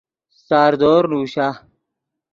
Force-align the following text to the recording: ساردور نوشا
ساردور 0.45 1.03
نوشا 1.11 1.47